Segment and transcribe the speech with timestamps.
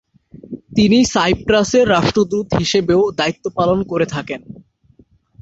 [0.75, 4.41] তিনি সাইপ্রাসের রাষ্ট্রদূত হিসেবেও দায়িত্ব পালন করে থাকেন।